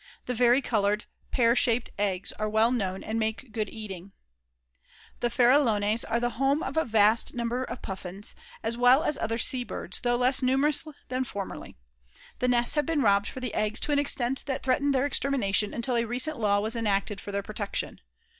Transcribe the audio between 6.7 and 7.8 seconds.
vast numbers